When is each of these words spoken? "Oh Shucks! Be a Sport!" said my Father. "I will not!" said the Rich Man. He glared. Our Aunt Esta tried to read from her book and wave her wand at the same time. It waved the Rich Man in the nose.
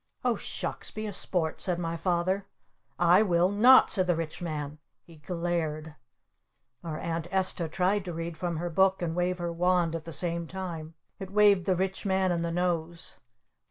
"Oh 0.25 0.35
Shucks! 0.35 0.89
Be 0.89 1.05
a 1.05 1.13
Sport!" 1.13 1.61
said 1.61 1.77
my 1.77 1.95
Father. 1.95 2.47
"I 2.97 3.21
will 3.21 3.49
not!" 3.51 3.91
said 3.91 4.07
the 4.07 4.15
Rich 4.15 4.41
Man. 4.41 4.79
He 5.03 5.17
glared. 5.17 5.93
Our 6.83 6.97
Aunt 6.97 7.27
Esta 7.29 7.69
tried 7.69 8.05
to 8.05 8.11
read 8.13 8.35
from 8.35 8.57
her 8.57 8.71
book 8.71 9.03
and 9.03 9.15
wave 9.15 9.37
her 9.37 9.53
wand 9.53 9.95
at 9.95 10.05
the 10.05 10.11
same 10.11 10.47
time. 10.47 10.95
It 11.19 11.29
waved 11.29 11.67
the 11.67 11.75
Rich 11.75 12.03
Man 12.07 12.31
in 12.31 12.41
the 12.41 12.49
nose. 12.51 13.19